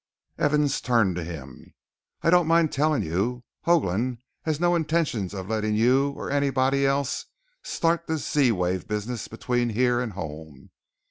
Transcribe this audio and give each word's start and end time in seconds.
Evans 0.39 0.81
turned 0.81 1.15
to 1.15 1.23
him. 1.23 1.75
"I 2.23 2.31
don't 2.31 2.47
mind 2.47 2.71
telling 2.71 3.03
you. 3.03 3.43
Hoagland 3.67 4.17
has 4.45 4.59
no 4.59 4.73
intention 4.75 5.25
of 5.31 5.47
letting 5.47 5.75
you 5.75 6.09
or 6.13 6.31
anybody 6.31 6.87
else 6.87 7.27
start 7.61 8.07
this 8.07 8.27
Z 8.33 8.51
wave 8.53 8.87
business 8.87 9.27
between 9.27 9.69
here 9.69 9.99
and 9.99 10.13
home." 10.13 10.71